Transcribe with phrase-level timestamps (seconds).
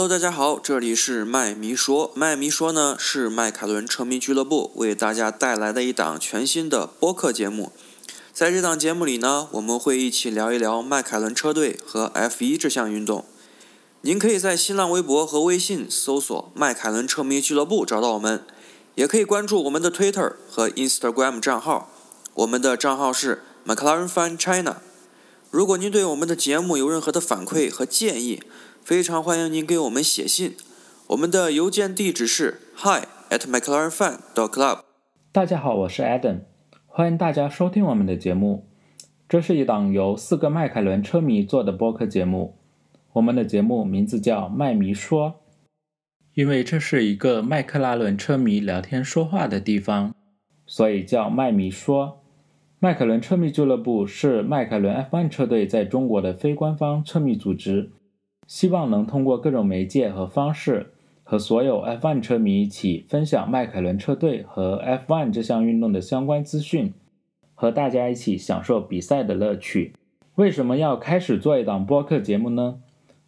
[0.00, 2.10] Hello，大家好，这里是麦迷说。
[2.14, 7.70] 麦迷说呢是迈凯伦车迷俱乐部为大家带来的一档全新的播客节目。
[8.32, 13.26] 在这档节目里呢，我们会一起聊一聊迈凯伦车队和 F1 这项运动。
[14.00, 18.42] 您可以在新浪微博和微信搜索“迈凯伦车迷俱乐部”找到我们，
[18.94, 21.90] 也可以关注我们的 Twitter 和 Instagram 账号。
[22.32, 24.78] 我们的账号是 McLaren Fan China。
[25.50, 28.42] 如果您对我们的节目有任何的反馈和建议，
[28.82, 30.56] 非常欢迎您给我们写信。
[31.08, 34.80] 我们的邮件地址是 hi at mclarenfan dot club。
[35.30, 36.40] 大家好，我是 Adam，
[36.86, 38.68] 欢迎大家收听我们的节目。
[39.28, 42.56] 这是一档由四个迈凯伦车迷做的播客节目。
[43.12, 45.28] 我们的节目名字叫《麦迷说》，
[46.34, 50.14] 因为这是一个麦克拉伦车迷聊天说话的地方，
[50.66, 52.22] 所以叫麦迷说。
[52.82, 57.90] 迈凯伦车迷俱乐部是迈凯伦 F1 车队在中国的非官方车迷组织，
[58.50, 60.88] 希望能通过各种媒介和方式，
[61.22, 66.92] 和所有 F1 车迷一起分享迈凯伦车队和 F1 这项运动的相关资讯，
[67.54, 69.92] 和大家一起享受比赛的乐趣。
[70.34, 72.80] 为什么要开始做一档播客节目呢？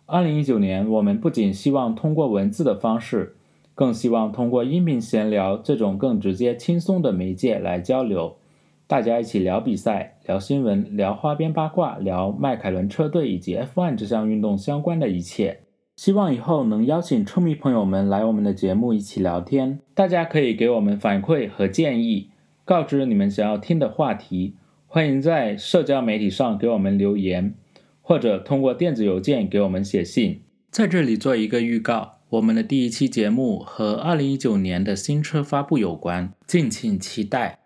[0.06, 3.37] 二零一九年，我们不仅希望通过文字的方式，
[3.77, 8.39] 更希望通过音频闲聊这种更直接、轻松的媒介来交流。
[8.86, 15.61] 大家一起聊比赛、聊新闻、聊花边八卦、聊迈凯伦车队以及 F1 这项运动相关的一切。
[15.97, 19.80] 希望以后能邀请车迷朋友们来我们的节目一起聊天。
[19.94, 22.30] 大家可以给我们反馈和建议，
[22.64, 24.56] 告知你们想要听的话题。
[24.86, 27.55] 欢迎在社交媒体上给我们留言。
[28.05, 30.42] 或者通过电子邮件给我们写信。
[30.72, 37.62] 在这里做一个预告，我们的第一期节目和2019年的新车发布有关，敬请期待。